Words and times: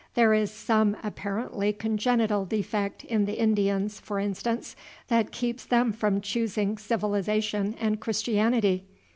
There 0.15 0.33
is 0.33 0.49
some 0.49 0.97
apparently 1.03 1.71
congenital 1.73 2.43
defect 2.43 3.03
in 3.03 3.25
the 3.25 3.37
Indians, 3.39 3.99
for 3.99 4.17
instance, 4.19 4.75
that 5.09 5.31
keeps 5.31 5.63
them 5.63 5.93
from 5.93 6.21
choosing 6.21 6.79
civilization 6.79 7.75
and 7.79 7.99
Christianity. 7.99 8.85